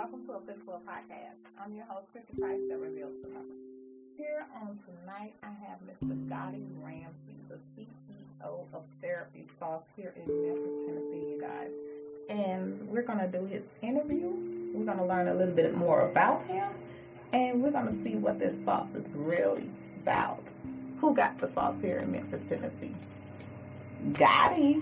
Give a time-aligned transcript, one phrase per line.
[0.00, 1.36] welcome to a Fistful Podcast.
[1.62, 3.52] I'm your host, Christy Price, that reveals the number.
[4.16, 6.16] Here on tonight, I have Mr.
[6.26, 11.68] Ghotti Ramsey, the CEO of Therapy Sauce here in Memphis, Tennessee, you guys.
[12.30, 14.30] And we're going to do his interview.
[14.72, 16.72] We're going to learn a little bit more about him.
[17.34, 19.68] And we're going to see what this sauce is really
[20.02, 20.44] about.
[21.02, 22.94] Who got the sauce here in Memphis, Tennessee?
[24.12, 24.80] Ghotti.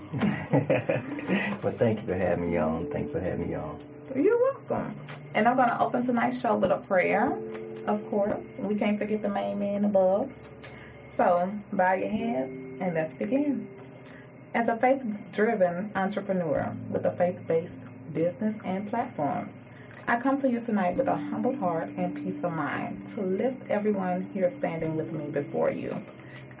[1.61, 2.89] well, thank you for having me on.
[2.89, 3.77] Thanks for having me on.
[4.15, 4.95] You're welcome.
[5.35, 7.37] And I'm going to open tonight's show with a prayer,
[7.85, 8.39] of course.
[8.57, 10.31] We can't forget the main man above.
[11.15, 12.51] So, bow your heads
[12.81, 13.67] and let's begin.
[14.55, 19.57] As a faith driven entrepreneur with a faith based business and platforms,
[20.07, 23.69] I come to you tonight with a humbled heart and peace of mind to lift
[23.69, 26.03] everyone here standing with me before you.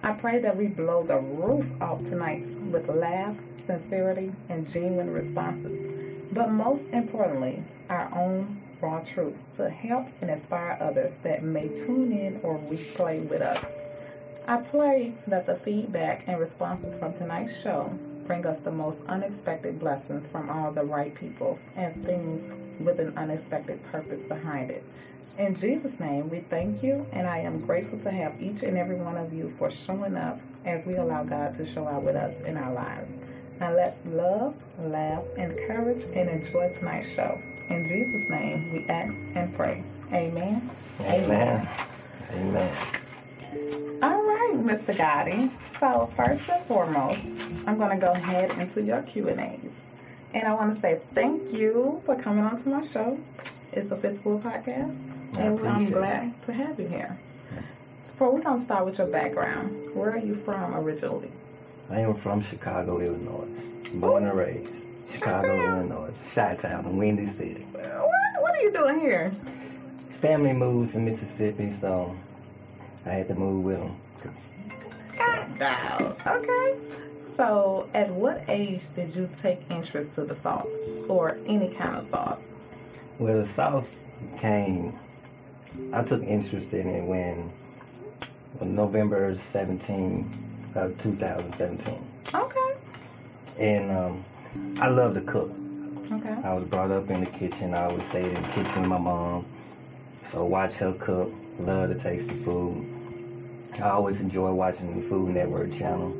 [0.03, 5.98] I pray that we blow the roof off tonight with laugh, sincerity, and genuine responses
[6.31, 12.11] but most importantly, our own raw truths to help and inspire others that may tune
[12.11, 13.81] in or replay with us.
[14.47, 19.79] I pray that the feedback and responses from tonight's show bring us the most unexpected
[19.79, 24.83] blessings from all the right people and things with an unexpected purpose behind it.
[25.37, 28.97] In Jesus' name, we thank you, and I am grateful to have each and every
[28.97, 32.39] one of you for showing up as we allow God to show out with us
[32.41, 33.15] in our lives.
[33.59, 37.41] Now let's love, laugh, encourage, and enjoy tonight's show.
[37.69, 39.83] In Jesus' name, we ask and pray.
[40.13, 40.69] Amen.
[41.01, 41.69] Amen.
[42.31, 42.75] Amen.
[44.01, 44.95] All right, Mr.
[44.95, 45.51] Ghotti.
[45.79, 47.19] So first and foremost,
[47.67, 49.71] I'm going to go ahead into your Q and A's,
[50.33, 53.19] and I want to say thank you for coming on to my show.
[53.71, 54.97] It's a fistful podcast,
[55.35, 57.19] I and I'm glad to have you here.
[58.17, 59.95] So we're going to start with your background.
[59.95, 61.31] Where are you from originally?
[61.89, 63.47] I am from Chicago, Illinois.
[63.95, 64.87] Born and raised.
[65.09, 65.55] Chicago?
[65.59, 66.15] Illinois.
[66.35, 67.65] Chi-Town, Windy City.
[67.71, 67.83] What,
[68.39, 69.33] what are you doing here?
[70.09, 72.15] Family moved to Mississippi, so
[73.05, 73.95] I had to move with them.
[75.57, 76.15] God.
[76.27, 76.77] Okay.
[77.35, 80.67] So, at what age did you take interest to the sauce
[81.07, 82.55] or any kind of sauce?
[83.17, 84.05] Well, the sauce
[84.37, 84.97] came,
[85.91, 87.51] I took interest in it when,
[88.59, 91.99] when November 17, uh, 2017.
[92.33, 92.73] Okay.
[93.57, 94.23] And um,
[94.79, 95.51] I love to cook.
[96.11, 96.35] Okay.
[96.43, 97.73] I was brought up in the kitchen.
[97.73, 99.45] I always stayed in the kitchen with my mom.
[100.23, 101.31] So watch her cook.
[101.59, 102.87] Love to taste the food.
[103.75, 106.15] I always enjoy watching the Food Network channel.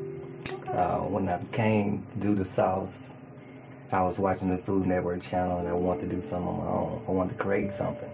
[0.51, 0.71] Okay.
[0.71, 3.11] Uh, when I came to do the sauce,
[3.91, 6.67] I was watching the Food Network channel and I wanted to do something on my
[6.67, 7.03] own.
[7.07, 8.09] I wanted to create something.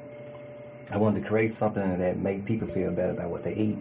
[0.91, 3.77] I wanted to create something that make people feel better about what they eat.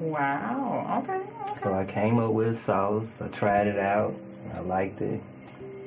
[0.00, 1.02] Wow.
[1.04, 1.20] Okay.
[1.56, 3.20] So I came up with a sauce.
[3.22, 4.14] I tried it out.
[4.54, 5.20] I liked it,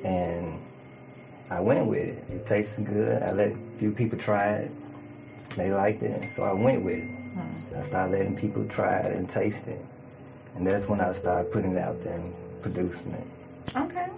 [0.04, 0.58] and
[1.50, 2.24] I went with it.
[2.30, 3.22] It tasted good.
[3.22, 4.70] I let a few people try it.
[5.56, 7.04] They liked it, so I went with it.
[7.08, 7.76] Hmm.
[7.78, 9.84] I started letting people try it and taste it,
[10.56, 13.76] and that's when I started putting it out there and producing it.
[13.76, 14.08] Okay.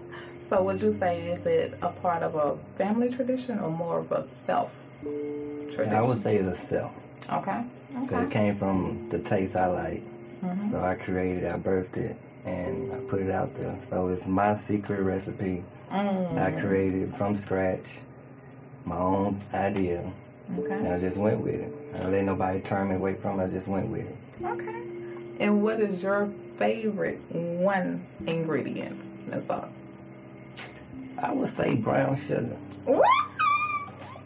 [0.41, 4.11] So, would you say is it a part of a family tradition or more of
[4.11, 4.75] a self
[5.71, 5.95] tradition?
[5.95, 6.93] I would say it's a self,
[7.31, 7.63] Okay.
[8.01, 8.23] because Okay.
[8.25, 10.03] it came from the taste I like.
[10.43, 10.71] Mhm.
[10.71, 13.77] So I created, I birthed it, and I put it out there.
[13.83, 15.63] So it's my secret recipe.
[15.91, 16.39] Mm.
[16.39, 17.99] I created from scratch
[18.85, 20.11] my own idea,
[20.59, 20.73] okay.
[20.73, 21.73] and I just went with it.
[21.97, 23.45] I let nobody turn me away from it.
[23.45, 24.17] I just went with it.
[24.45, 24.83] Okay.
[25.41, 29.77] And what is your favorite one ingredient in the sauce?
[31.19, 32.57] I would say brown sugar.
[32.85, 33.07] What?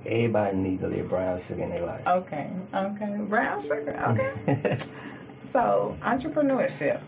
[0.07, 2.07] Everybody needs a little brown sugar in their life.
[2.07, 2.51] Okay.
[2.75, 3.17] Okay.
[3.29, 3.97] Brown sugar.
[4.09, 4.79] Okay.
[5.55, 7.01] So, entrepreneurship.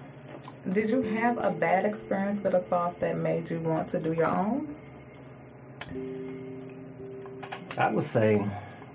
[0.73, 4.13] Did you have a bad experience with a sauce that made you want to do
[4.13, 4.73] your own?
[7.77, 8.47] I would say,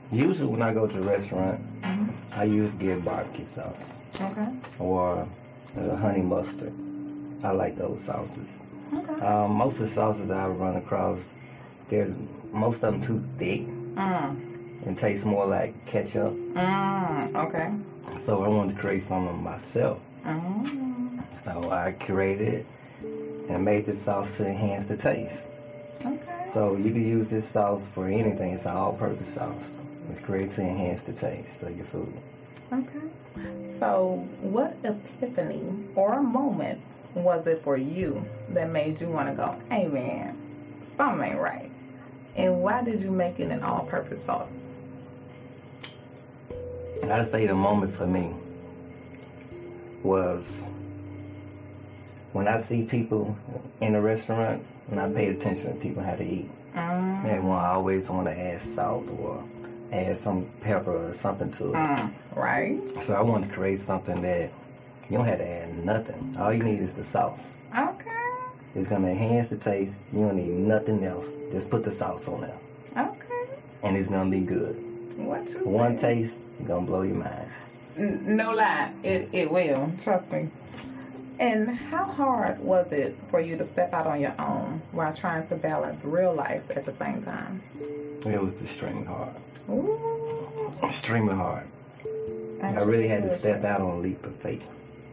[0.09, 2.13] usually when I go to a restaurant, Mhm.
[2.31, 3.91] I use get barbecue sauce
[4.21, 4.47] Okay.
[4.79, 5.27] or
[5.77, 6.71] uh, honey mustard.
[7.43, 8.57] I like those sauces.
[8.95, 9.19] Okay.
[9.19, 11.19] Um, most of the sauces I run across,
[11.89, 12.07] they're
[12.53, 14.37] most of them too thick Mm.
[14.85, 16.33] And tastes more like ketchup.
[16.53, 17.35] Mm.
[17.35, 17.71] Okay.
[18.17, 19.99] So I wanted to create something myself.
[20.25, 21.39] Mm.
[21.39, 22.65] So I created
[23.49, 25.49] and made this sauce to enhance the taste.
[26.05, 26.45] Okay.
[26.53, 28.53] So you can use this sauce for anything.
[28.53, 29.75] It's an all-purpose sauce.
[30.09, 32.13] It's created to enhance the taste of your food.
[32.73, 32.99] Okay.
[33.79, 35.63] So, what epiphany
[35.95, 36.81] or moment
[37.13, 40.37] was it for you that made you want to go, hey man,
[40.97, 41.71] something ain't right?
[42.35, 44.67] And why did you make it an all purpose sauce?
[47.11, 48.33] And I say the moment for me
[50.01, 50.65] was
[52.31, 53.35] when I see people
[53.81, 56.49] in the restaurants and I paid attention to people how to eat.
[56.73, 57.23] Mm.
[57.23, 59.43] They want always want to add salt or
[59.91, 61.73] add some pepper or something to it.
[61.73, 62.13] Mm.
[62.33, 63.03] Right.
[63.03, 64.49] So I wanted to create something that
[65.09, 66.37] you don't have to add nothing.
[66.39, 67.51] All you need is the sauce.
[67.77, 68.09] Okay.
[68.73, 69.99] It's gonna enhance the taste.
[70.13, 71.27] You don't need nothing else.
[71.51, 72.57] Just put the sauce on there,
[72.97, 73.49] Okay.
[73.83, 74.90] and it's gonna be good.
[75.17, 77.49] What One taste, gonna blow your mind.
[77.97, 79.91] N- No lie, it, it will.
[80.03, 80.49] Trust me.
[81.39, 85.47] And how hard was it for you to step out on your own while trying
[85.47, 87.61] to balance real life at the same time?
[88.25, 89.33] It was extremely hard.
[89.69, 90.71] Ooh.
[90.83, 91.65] Extremely hard.
[92.61, 94.63] I really had to step out on a leap of faith.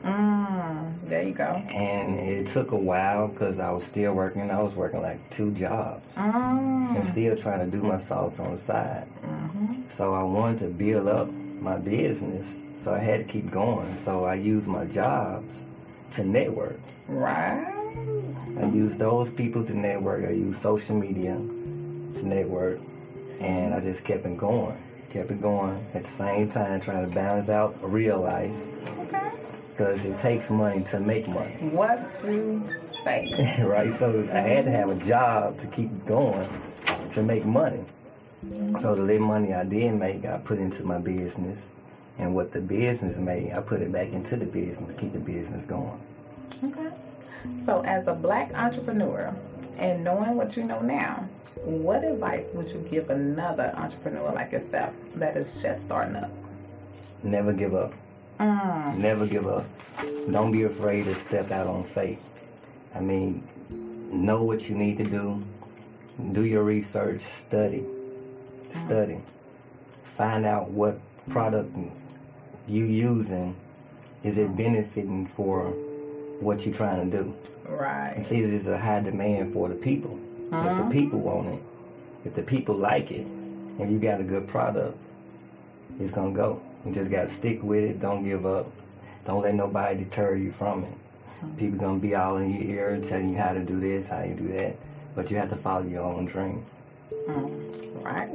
[0.05, 1.45] Mm, there you go.
[1.45, 4.51] And it took a while because I was still working.
[4.51, 7.11] I was working like two jobs and Mm.
[7.11, 9.07] still trying to do my sauce on the side.
[9.25, 11.31] hmm So I wanted to build up
[11.61, 12.61] my business.
[12.79, 13.97] So I had to keep going.
[13.97, 15.67] So I used my jobs
[16.15, 16.79] to network.
[17.09, 17.75] Right.
[18.61, 20.25] I used those people to network.
[20.25, 22.79] I used social media to network.
[23.41, 24.77] And I just kept it going.
[25.11, 28.53] Kept it going at the same time trying to balance out real life
[29.01, 29.31] Okay.
[29.79, 31.53] Because it takes money to make money.
[31.71, 32.69] What you
[33.05, 33.63] say?
[33.63, 33.97] right?
[33.97, 36.49] So I had to have a job to keep going
[37.11, 37.85] to make money.
[38.81, 41.69] So the little money I did make, I put into my business.
[42.19, 45.21] And what the business made, I put it back into the business to keep the
[45.21, 46.01] business going.
[46.65, 46.91] Okay.
[47.65, 49.33] So, as a black entrepreneur
[49.77, 51.29] and knowing what you know now,
[51.63, 56.33] what advice would you give another entrepreneur like yourself that is just starting up?
[57.23, 57.95] Never give up.
[58.39, 58.97] Mm.
[58.99, 59.67] Never give up.
[60.31, 62.23] Don't be afraid to step out on faith.
[62.95, 63.43] I mean,
[64.13, 65.43] know what you need to do.
[66.33, 67.23] Do your research.
[67.23, 67.85] Study.
[68.73, 69.21] Study.
[70.05, 71.77] Find out what product
[72.67, 73.57] you using.
[74.23, 75.71] Is it benefiting for
[76.41, 77.35] what you're trying to do?
[77.67, 78.21] Right.
[78.23, 80.19] See, there's a high demand for the people.
[80.47, 80.91] If the Mhm.
[80.93, 81.63] people want it,
[82.25, 83.27] if the people like it,
[83.79, 84.97] and you got a good product,
[86.01, 86.61] it's gonna go.
[86.85, 88.01] You just gotta stick with it.
[88.01, 88.71] Don't give up.
[89.25, 90.93] Don't let nobody deter you from it.
[91.57, 94.35] People gonna be all in your ear telling you how to do this, how you
[94.35, 94.77] do that,
[95.15, 96.65] but you have to follow your own dream.
[97.29, 98.05] Mm.
[98.05, 98.31] Right.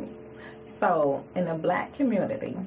[0.80, 2.58] So, in the black community,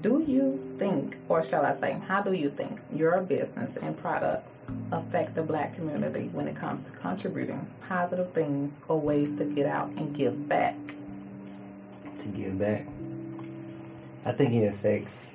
[0.00, 4.58] do you think, or shall I say, how do you think your business and products
[4.92, 9.66] affect the black community when it comes to contributing positive things or ways to get
[9.66, 10.76] out and give back?
[12.24, 12.86] to give back.
[14.24, 15.32] I think it affects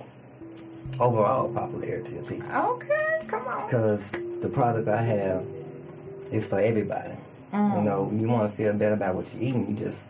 [1.00, 3.66] overall popularity of people Okay, come on.
[3.68, 5.44] because the product I have
[6.32, 7.14] is for everybody.
[7.54, 7.84] You Mm.
[7.84, 10.08] know, you want to feel better about what you're eating, you just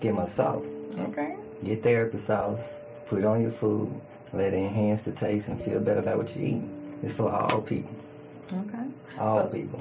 [0.00, 0.64] get my sauce.
[0.98, 1.36] Okay.
[1.64, 3.90] Get therapy sauce, put it on your food,
[4.32, 6.62] let it enhance the taste and feel better about what you eat.
[7.02, 7.90] It's for all people,
[8.52, 8.84] Okay.
[9.18, 9.80] all So- people.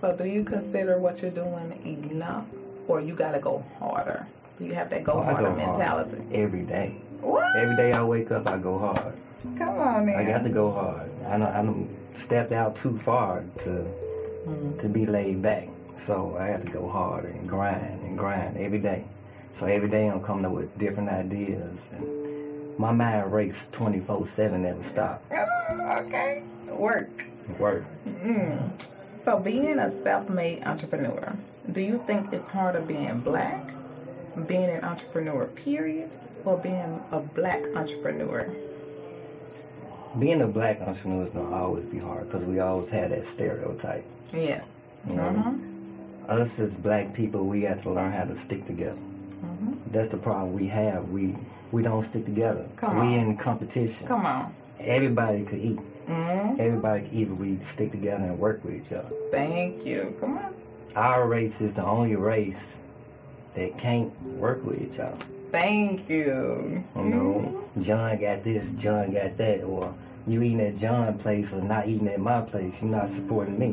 [0.00, 1.72] So, do you consider what you're doing
[2.10, 2.44] enough,
[2.86, 4.26] or you got to go harder?
[4.58, 5.56] Do you have that go Oh, harder go hard.
[5.58, 6.18] mentality?
[6.32, 6.94] Every day.
[7.20, 7.56] What?
[7.56, 9.14] Every day I wake up, I go hard.
[9.56, 10.16] Come on, man.
[10.18, 11.10] I got to go hard.
[11.26, 13.86] I don't, I don't stepped out too far to
[14.46, 14.80] Mm.
[14.80, 15.68] to be laid back.
[15.98, 19.04] So I have to go hard and grind and grind every day.
[19.52, 24.82] So every day I'm coming up with different ideas and my mind race 24-7 never
[24.84, 25.22] stop.
[25.32, 26.42] Oh, okay.
[26.68, 27.26] Work.
[27.58, 27.84] Work.
[28.06, 28.70] Mm.
[29.24, 31.36] So, being a self made entrepreneur,
[31.72, 33.68] do you think it's harder being black,
[34.46, 36.10] being an entrepreneur, period,
[36.48, 38.50] or being a black entrepreneur?
[40.18, 44.04] Being a black entrepreneur is gonna always be hard because we always have that stereotype.
[44.32, 44.94] Yes.
[45.06, 45.16] Mhm.
[45.18, 46.30] Mm-hmm.
[46.30, 48.96] Us as black people, we have to learn how to stick together.
[49.44, 49.72] Mm-hmm.
[49.92, 51.10] That's the problem we have.
[51.10, 51.36] We
[51.70, 52.66] we don't stick together.
[52.76, 53.06] Come on.
[53.06, 53.20] we on.
[53.20, 54.06] in competition.
[54.08, 54.54] Come on.
[54.80, 55.80] Everybody could eat.
[56.08, 56.58] Mm.
[56.58, 59.10] Everybody could eat if we stick together and work with each other.
[59.30, 60.16] Thank you.
[60.20, 60.54] Come on.
[60.96, 62.80] Our race is the only race
[63.58, 65.18] that can't work with each other.
[65.50, 66.84] Thank you.
[66.94, 69.94] You know, John got this, John got that, or
[70.26, 72.80] you eating at John's place or not eating at my place.
[72.82, 73.72] You're not supporting me.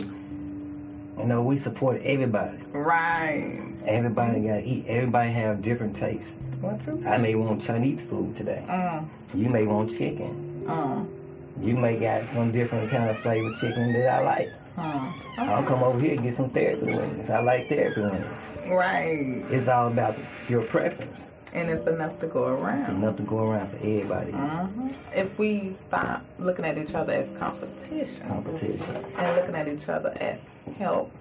[1.18, 2.58] You know, we support everybody.
[2.72, 3.62] Right.
[3.86, 4.86] Everybody got to eat.
[4.88, 6.36] Everybody have different tastes.
[6.62, 8.64] What you I may want Chinese food today.
[8.68, 9.08] Mm.
[9.34, 10.64] You may want chicken.
[10.66, 11.66] Mm.
[11.66, 14.50] You may got some different kind of flavor chicken that I like.
[14.78, 17.30] I'll come over here and get some therapy wings.
[17.30, 18.58] I like therapy wings.
[18.68, 19.44] Right.
[19.50, 20.18] It's all about
[20.50, 21.34] your preference.
[21.54, 22.96] And it's enough to go It's around.
[22.98, 24.32] enough to go around for everybody.
[24.32, 28.96] hmm If we stop looking at each other as competition Competition.
[29.18, 30.42] and looking at each other as
[30.78, 31.12] help,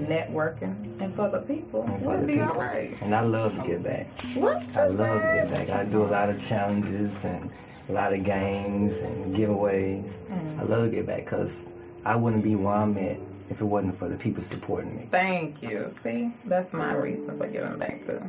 [0.00, 2.48] networking, and for the people, And for we'll the be people.
[2.48, 2.94] all right.
[3.00, 4.06] And I love to get back.
[4.34, 5.50] What I you love to said?
[5.50, 5.70] get back.
[5.70, 7.48] I do a lot of challenges and
[7.88, 10.10] a lot of games and giveaways.
[10.28, 10.58] Mm.
[10.58, 11.64] I love to get back because
[12.04, 13.18] I wouldn't be where I'm at
[13.50, 15.08] if it wasn't for the people supporting me.
[15.10, 15.90] Thank you.
[16.02, 18.20] See, that's my reason for giving back too.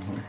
[0.00, 0.20] Mhm.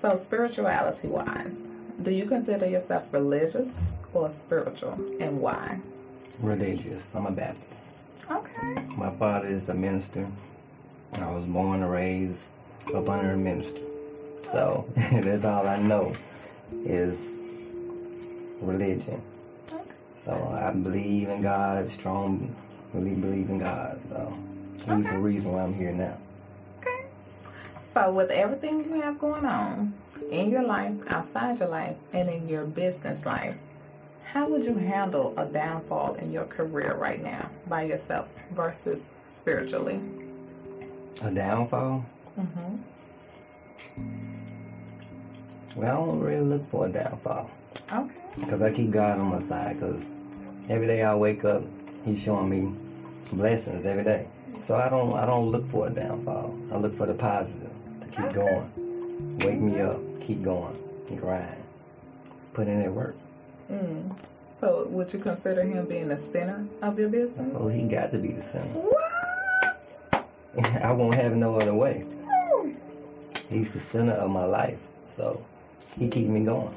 [0.00, 1.66] So, spirituality wise,
[2.02, 3.74] do you consider yourself religious
[4.12, 5.80] or spiritual, and why?
[6.40, 7.14] Religious.
[7.14, 7.86] I'm a Baptist.
[8.30, 8.82] Okay.
[8.96, 10.26] My father is a minister.
[11.14, 12.50] I was born and raised
[12.94, 13.80] up under a minister.
[14.42, 16.14] So that's all I know
[16.84, 17.38] is
[18.60, 19.20] religion.
[20.24, 22.54] So I believe in God, strong,
[22.94, 24.02] really believe in God.
[24.02, 24.32] So
[24.78, 25.10] he's Okay.
[25.10, 26.16] the reason why I'm here now.
[26.80, 27.04] Okay.
[27.92, 29.92] So, with everything you have going on
[30.30, 33.54] in your life, outside your life, and in your business life,
[34.32, 40.00] how would you handle a downfall in your career right now by yourself versus spiritually?
[41.22, 42.04] A downfall?
[42.40, 42.76] Mm-hmm.
[45.76, 47.50] Well, I don't really look for a downfall.
[47.92, 48.14] Okay.
[48.38, 49.78] Because I keep God on my side.
[49.78, 50.14] Because
[50.68, 51.62] every day I wake up,
[52.04, 52.74] He's showing me
[53.30, 54.28] blessings every day.
[54.62, 56.58] So I don't I don't look for a downfall.
[56.72, 59.38] I look for the positive to keep going.
[59.40, 60.76] Wake me up, keep going,
[61.16, 61.62] grind,
[62.52, 63.16] put in that work.
[63.70, 64.16] Mm.
[64.60, 67.54] So, would you consider him being the center of your business?
[67.54, 68.68] Oh, he got to be the center.
[68.68, 69.04] What?
[70.82, 72.04] I won't have no other way.
[73.50, 74.78] He's the center of my life.
[75.08, 75.44] So
[75.98, 76.74] he keep me going.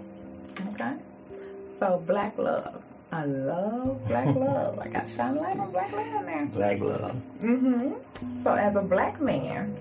[0.73, 0.93] Okay.
[1.79, 2.83] So, black love.
[3.11, 4.79] I love black love.
[4.79, 6.45] I got shine light on black love there.
[6.47, 7.21] Black love.
[7.41, 8.43] Mm-hmm.
[8.43, 9.77] So, as a black man,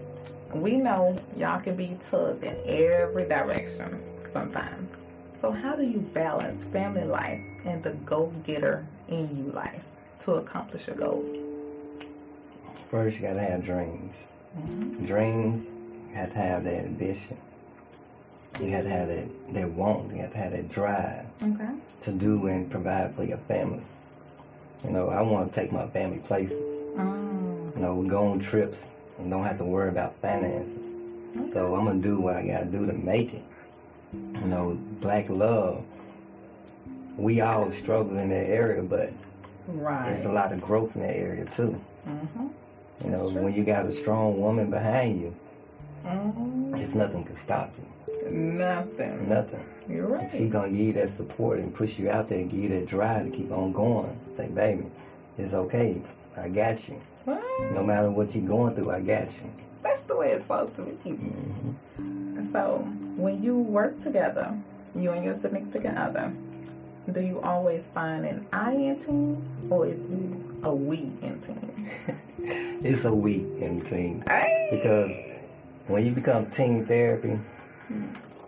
[0.54, 4.00] we know y'all can be tugged in every direction
[4.32, 4.94] sometimes.
[5.40, 9.84] So, how do you balance family life and the go getter in you life
[10.24, 11.28] to accomplish your goals?
[12.90, 14.32] First, you gotta have dreams.
[14.58, 15.04] Mm-hmm.
[15.04, 15.72] Dreams,
[16.10, 17.36] you have to have that ambition.
[18.60, 20.12] You have to have that, that want.
[20.14, 21.68] You have to have that drive Okay.
[22.02, 23.82] to do and provide for your family.
[24.84, 26.80] You know, I want to take my family places.
[26.96, 27.74] Mm.
[27.76, 30.94] You know, we go on trips and don't have to worry about finances.
[31.52, 33.44] So I'm gonna do what I gotta do to make it.
[34.12, 35.84] You know, black love.
[37.18, 39.10] We all struggle in that area, but
[39.66, 40.06] right.
[40.06, 41.78] there's a lot of growth in that area too.
[42.08, 42.46] Mm-hmm.
[43.04, 45.34] You know, when you got a strong woman behind you,
[46.06, 46.76] Mm-hmm.
[46.76, 47.84] it's nothing can stop you.
[48.24, 49.28] Nothing.
[49.28, 49.64] Nothing.
[49.88, 50.28] You're right.
[50.30, 52.86] She gonna give you that support and push you out there and give you that
[52.86, 54.18] drive to keep on going.
[54.32, 54.86] Say, baby,
[55.38, 56.00] it's okay.
[56.36, 57.00] I got you.
[57.24, 57.40] Well,
[57.72, 59.50] No matter what you're going through, I got you.
[59.82, 61.10] that's the way it's supposed to be.
[61.10, 62.78] hmm So,
[63.16, 64.56] when you work together,
[64.94, 66.32] you and your significant other,
[67.12, 71.90] do you always find an I in team or is you a we in team?
[72.82, 73.80] It's a we in
[74.28, 75.16] Hey, because
[75.88, 77.38] when you become team therapy,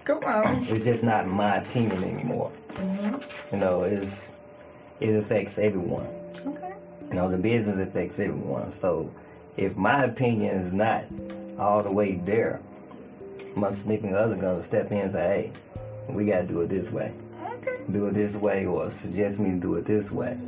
[0.04, 0.57] come on.
[0.64, 2.50] it's just not my opinion anymore.
[2.73, 3.16] hmm
[3.52, 4.37] You know, it's
[5.00, 6.07] it affects everyone.
[6.47, 6.75] Okay.
[7.09, 8.73] You know, the business affects everyone.
[8.73, 9.12] So
[9.57, 11.04] if my opinion is not
[11.59, 12.61] all the way there,
[13.54, 15.52] my significant other gonna step in and say,
[16.07, 17.12] hey, we gotta do it this way.
[17.45, 17.83] Okay.
[17.90, 20.38] Do it this way or suggest me to do it this way.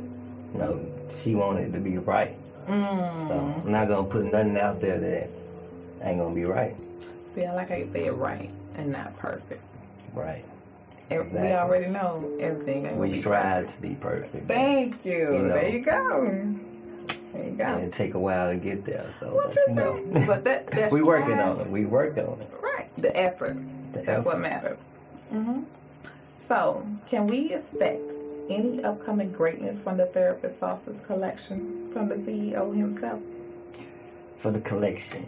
[0.53, 0.85] You know,
[1.21, 2.35] she wanted to be right.
[2.67, 3.27] Mm.
[3.27, 5.29] So I'm not gonna put nothing out there that
[6.03, 6.75] ain't gonna be right.
[7.33, 9.63] See, I like how you say it right and not perfect.
[10.13, 10.45] Right.
[11.09, 11.41] Exactly.
[11.49, 12.97] We already know everything.
[12.97, 14.47] We strive to be perfect.
[14.47, 15.33] Thank you.
[15.33, 15.53] You know.
[15.55, 16.55] There you go.
[17.33, 17.77] There you go.
[17.77, 19.09] It take a while to get there.
[19.19, 20.01] So What you know.
[20.25, 21.69] But that that's we working on it.
[21.69, 22.49] We worked on it.
[22.61, 22.89] Right.
[22.97, 23.57] The effort.
[23.91, 24.41] The That's what effort.
[24.41, 24.79] matters.
[25.29, 25.61] hmm
[26.47, 28.13] So, can we expect
[28.49, 33.21] any upcoming greatness from the Therapist Sauces collection from the CEO himself?
[34.37, 35.25] For the collection.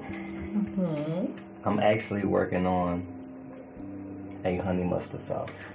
[0.78, 1.68] Mm-hmm.
[1.68, 3.06] I'm actually working on
[4.46, 5.70] a honey mustard sauce.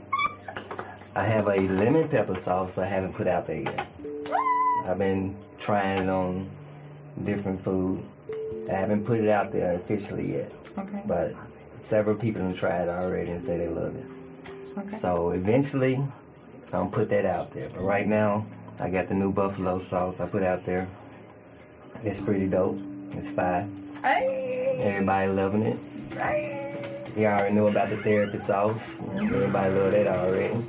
[1.15, 3.87] I have a lemon pepper sauce I haven't put out there yet.
[4.87, 6.49] I've been trying it on
[7.25, 8.03] different food.
[8.69, 11.03] I haven't put it out there officially yet, Okay.
[11.07, 11.35] but
[11.77, 14.07] several people have tried it already and say they love it.
[14.79, 14.97] Okay.
[14.99, 17.69] So eventually, I'm gonna put that out there.
[17.75, 18.47] But right now,
[18.79, 20.87] I got the new buffalo sauce I put out there.
[22.05, 22.79] It's pretty dope.
[23.13, 23.73] It's fine.
[24.05, 25.79] Everybody loving it.
[27.17, 29.01] You already know about the therapy sauce.
[29.15, 30.61] Everybody love that already.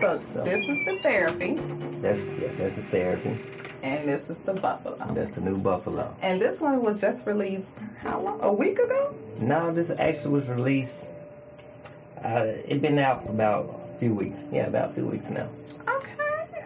[0.00, 1.54] So, So- this is the therapy,
[2.00, 3.36] That's yeah, that's the therapy.
[3.82, 4.96] and this is the buffalo.
[5.12, 6.14] That's the new buffalo.
[6.22, 7.70] And this one was just released
[8.02, 8.38] how long?
[8.42, 9.14] A week ago?
[9.40, 11.04] No, this actually was released.
[12.22, 14.40] Uh, it been out for about a few weeks.
[14.52, 15.48] Yeah, about a few weeks now.
[15.88, 16.64] Okay.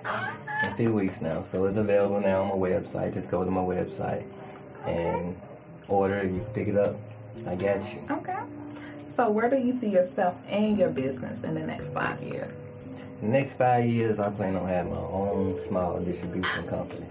[0.62, 1.42] A few weeks now.
[1.42, 3.14] So it's available now on my website.
[3.14, 4.25] Just go to my website
[4.87, 5.37] and
[5.88, 6.23] order.
[6.25, 6.97] You can pick it up.
[7.47, 8.00] I got you.
[8.11, 8.37] Okay.
[9.17, 12.52] So, where do you see yourself and your business in the next five years?
[13.21, 17.07] The next five years, I plan on having my own small distribution company.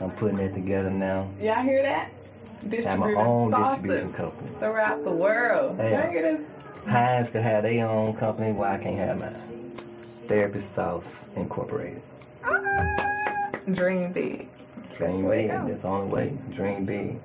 [0.00, 1.28] I'm putting it together now.
[1.40, 2.12] Y'all hear that?
[2.84, 4.50] Have my own distribution company.
[4.58, 5.76] throughout the world.
[5.78, 6.02] Yeah.
[6.02, 6.46] Y'all hear this?
[6.86, 8.52] Heinz could have their own company.
[8.52, 9.72] Why I can't have mine?
[10.28, 12.02] Therapist Sauce Incorporated.
[12.44, 14.48] Ah, dream big.
[14.96, 15.48] Dream big.
[15.48, 15.66] go.
[15.66, 16.38] That's the only way.
[16.52, 17.18] Dream big.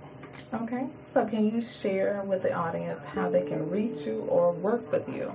[0.53, 0.87] Okay.
[1.13, 5.07] So can you share with the audience how they can reach you or work with
[5.07, 5.31] you?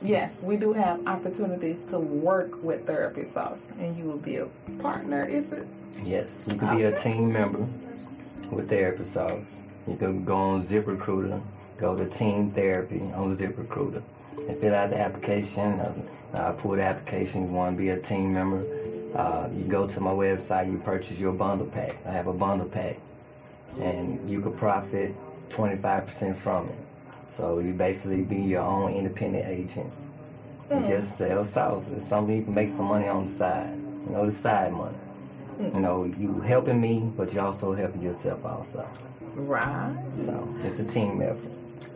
[0.00, 4.46] Yes, we do have opportunities to work with Therapy Sauce, and you will be a
[4.80, 5.66] partner, is it?
[6.04, 7.66] Yes, you can be a team member
[8.50, 9.62] with Therapy Sauce.
[9.88, 11.42] You can go on ZipRecruiter,
[11.78, 14.02] go to Team Therapy on ZipRecruiter,
[14.48, 15.80] and fill out the application.
[15.80, 15.94] Uh,
[16.32, 17.48] I pull the application.
[17.48, 18.64] You want to be a team member?
[19.16, 20.70] Uh, you go to my website.
[20.70, 21.96] You purchase your bundle pack.
[22.06, 22.98] I have a bundle pack,
[23.80, 25.14] and you could profit
[25.50, 26.78] 25% from it.
[27.28, 29.90] So you basically be your own independent agent.
[30.70, 30.88] And Mm.
[30.88, 31.90] just sell sauce.
[31.90, 33.74] It's something you can make some money on the side.
[34.06, 34.96] You know, the side money.
[35.60, 38.84] You know, you helping me, but you also helping yourself also.
[39.36, 39.94] Right.
[40.18, 41.50] So it's a team effort.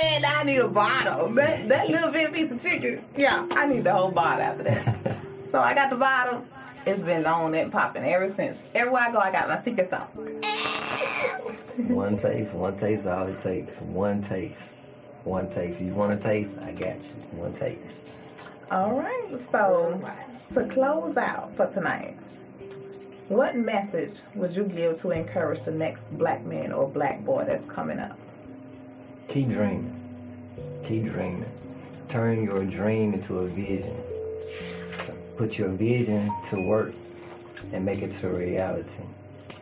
[0.00, 1.28] I was like, man, I need a bottle.
[1.34, 3.04] That, that little bit piece of chicken.
[3.16, 5.20] Yeah, I need the whole bottle after that.
[5.50, 6.46] So I got the bottle.
[6.86, 8.70] It's been on and popping ever since.
[8.74, 10.14] Everywhere I go, I got my secret sauce.
[11.88, 13.76] one taste, one taste, all it takes.
[13.80, 14.76] One taste.
[15.24, 15.80] One taste.
[15.80, 16.58] You want a taste?
[16.60, 17.38] I got you.
[17.38, 17.92] One taste.
[18.70, 19.38] All right.
[19.50, 20.00] So
[20.54, 22.16] to close out for tonight,
[23.28, 27.66] what message would you give to encourage the next black man or black boy that's
[27.66, 28.19] coming up?
[29.30, 29.94] Keep dreaming.
[30.82, 31.48] Keep dreaming.
[32.08, 33.96] Turn your dream into a vision.
[35.36, 36.92] Put your vision to work
[37.72, 39.04] and make it to reality.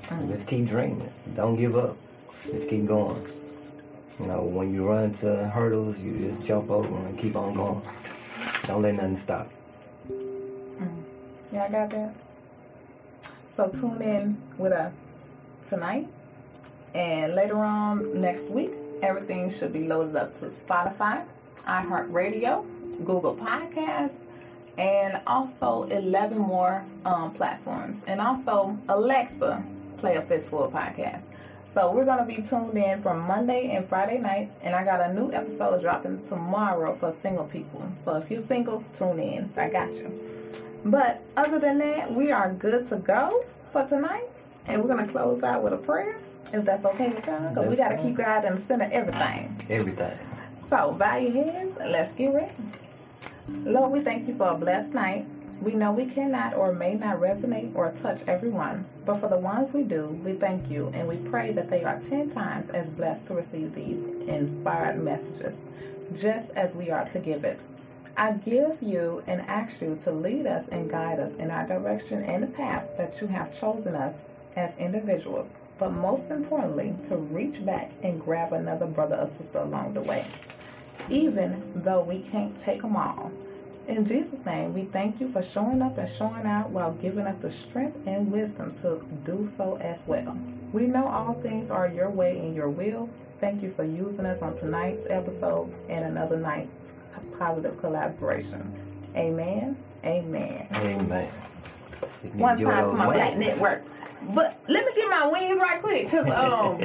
[0.04, 0.30] Mm.
[0.30, 1.12] Just keep dreaming.
[1.36, 1.98] Don't give up.
[2.50, 3.22] Just keep going.
[4.18, 7.52] You know, when you run into hurdles, you just jump over them and keep on
[7.52, 7.82] going.
[8.62, 9.50] Don't let nothing stop.
[10.10, 11.02] Mm.
[11.52, 12.14] Yeah, I got that.
[13.54, 14.94] So tune in with us
[15.68, 16.08] tonight
[16.94, 18.72] and later on next week.
[19.02, 21.24] Everything should be loaded up to Spotify,
[21.66, 22.64] iHeartRadio,
[23.04, 24.24] Google Podcasts,
[24.76, 28.02] and also 11 more um, platforms.
[28.06, 29.64] And also Alexa,
[29.98, 31.22] play a fistful podcast.
[31.74, 34.54] So we're going to be tuned in from Monday and Friday nights.
[34.62, 37.84] And I got a new episode dropping tomorrow for single people.
[37.94, 39.52] So if you're single, tune in.
[39.56, 40.12] I got you.
[40.84, 44.28] But other than that, we are good to go for tonight.
[44.68, 46.18] And we're going to close out with a prayer,
[46.52, 47.48] if that's okay with y'all.
[47.48, 49.56] Because we got to keep God in the center of everything.
[49.68, 50.18] Everything.
[50.68, 52.52] So bow your heads and let's get ready.
[53.48, 55.26] Lord, we thank you for a blessed night.
[55.62, 59.72] We know we cannot or may not resonate or touch everyone, but for the ones
[59.72, 63.26] we do, we thank you and we pray that they are 10 times as blessed
[63.28, 65.64] to receive these inspired messages,
[66.16, 67.58] just as we are to give it.
[68.16, 72.22] I give you and ask you to lead us and guide us in our direction
[72.22, 74.24] and the path that you have chosen us
[74.56, 79.94] as individuals, but most importantly, to reach back and grab another brother or sister along
[79.94, 80.24] the way,
[81.08, 83.30] even though we can't take them all.
[83.86, 87.40] In Jesus' name, we thank you for showing up and showing out while giving us
[87.40, 90.38] the strength and wisdom to do so as well.
[90.72, 93.08] We know all things are your way and your will.
[93.40, 96.92] Thank you for using us on tonight's episode and another night's
[97.38, 98.72] positive collaboration.
[99.16, 99.76] Amen.
[100.04, 100.68] Amen.
[100.74, 101.32] Amen.
[102.34, 103.36] One time for my Black.
[103.36, 103.84] Network.
[104.34, 106.78] But let me get my wings right quick, cause um,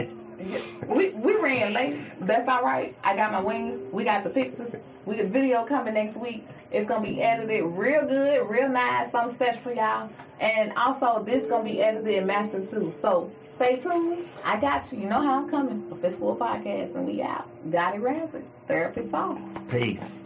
[0.88, 1.97] we we ran late.
[2.19, 2.95] That's all right.
[3.04, 3.82] I got my wings.
[3.91, 4.76] We got the pictures.
[5.06, 6.47] We got video coming next week.
[6.71, 10.10] It's gonna be edited real good, real nice, something special for y'all.
[10.39, 12.93] And also, this gonna be edited and mastered too.
[12.99, 14.28] So stay tuned.
[14.43, 14.99] I got you.
[14.99, 15.88] You know how I'm coming.
[15.89, 17.47] For Fistful Podcast, and we out.
[17.69, 18.41] Ghotti, Ramsey.
[18.67, 19.39] Therapy sauce.
[19.69, 20.23] Peace.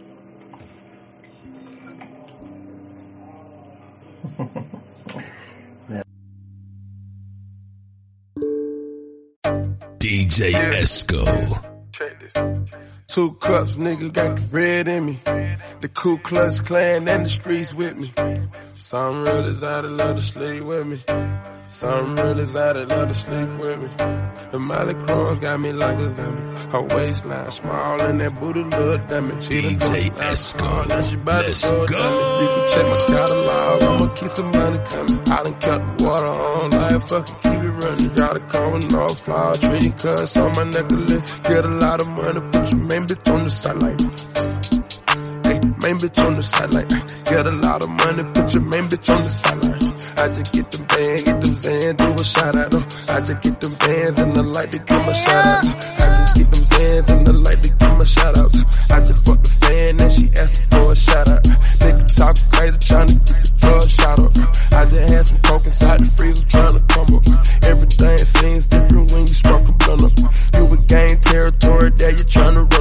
[10.08, 11.22] DJ Esco.
[13.08, 15.20] Two cups, nigga, got the red in me.
[15.82, 18.14] The Ku Klux Klan and the streets with me.
[18.78, 21.04] Some real is out of love to sleep with me.
[21.70, 23.88] Some real is out of love to sleep with me.
[24.50, 26.60] The Miley Cross got me like a zombie.
[26.72, 29.40] Her waistline small and that booty look dummy.
[29.42, 30.88] She DJ Esco.
[30.88, 31.86] Now she bout to go.
[31.86, 32.42] dummy.
[32.42, 33.82] You can check my catalog.
[33.84, 35.20] I'ma keep some money coming.
[35.28, 38.14] I done cut the water on like fucking keep it running.
[38.14, 39.52] Got a car with no flaw.
[39.52, 41.36] Treating cuss on my necklace.
[41.40, 42.40] Get a lot of money.
[42.50, 43.98] Put your main bitch on the sideline.
[43.98, 44.47] Hey,
[45.82, 46.88] main bitch on the sideline.
[46.88, 49.88] Get a lot of money, put your main bitch on the sideline.
[50.18, 52.74] I just get them bands, get them Zans, do a shout out.
[52.74, 52.82] oh.
[53.08, 55.64] I just get them bands and the light give my shout out.
[55.64, 58.58] I just get them Zans and the light give my shout outs.
[58.90, 61.42] I just fuck the fan and she asked for a shout out.
[61.82, 64.32] Nigga talk crazy, tryna get the plug shot up.
[64.72, 67.24] I just had some coke inside the freezer tryna come up.
[67.66, 70.14] Everything seems different when you spark a blunt up.
[70.54, 72.77] You would gain territory, that you're tryna run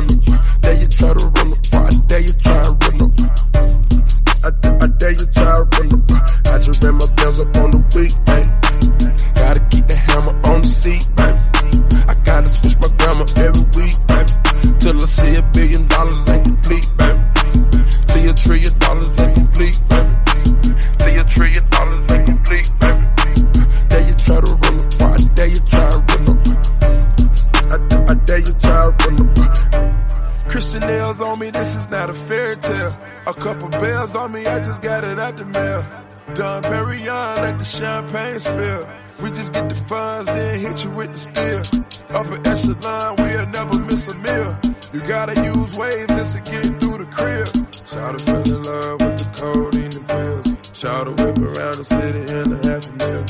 [45.18, 47.50] gotta use waves just to get through the crib.
[47.90, 50.48] Shout fell in love with the codeine and pills.
[50.78, 53.24] Shout out to whip around the city in a half a meal.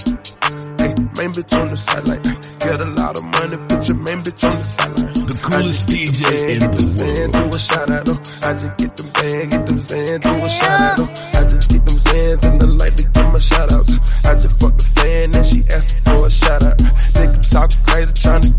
[0.84, 2.23] Hey, main bitch on the sideline.
[2.60, 5.15] Get a lot of money, put your main bitch on the sideline.
[5.32, 7.32] The coolest DJ in them the Zan, world.
[7.32, 8.19] do a shout out, oh.
[8.43, 11.08] I just get them band, get them Zan, do a shout out, oh.
[11.08, 13.93] I just get them Zans in the light to give my shout outs.
[14.28, 16.78] I just fuck the fan and she asked for a shout out.
[17.15, 18.56] Nigga talk crazy, tryna get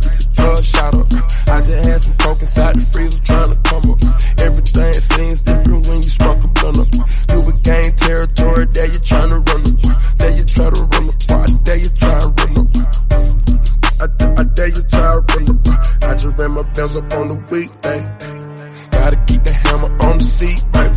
[19.09, 20.93] Gotta keep the hammer on the seat, baby.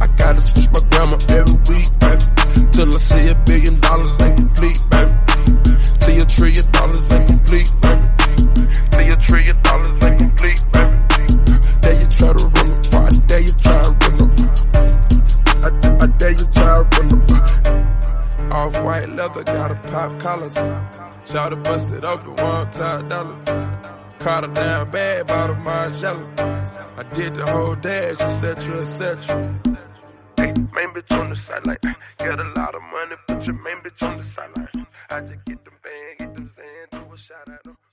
[0.00, 2.24] I gotta switch my grammar every week, baby.
[2.72, 5.12] Till I see a billion dollars ain't complete, baby.
[6.00, 8.00] Till a trillion dollars ain't complete, baby.
[8.96, 10.96] Till a trillion dollars ain't complete, baby.
[11.84, 14.32] Dare you try to run up, I dare you try to run up.
[15.60, 15.68] I,
[16.00, 18.52] I dare you try to run up.
[18.56, 20.56] Off white leather, got a pop collars.
[21.28, 23.36] Shout to busted open, one top dollars.
[24.18, 26.63] Caught her down bad, bought her Margiela.
[26.96, 29.60] I did the whole dash, etc., etc.
[30.36, 31.78] Hey, main bitch on the sideline.
[32.18, 34.86] Get a lot of money, put your main bitch on the sideline.
[35.10, 37.83] I just get them band, get them Zan, do a shot at get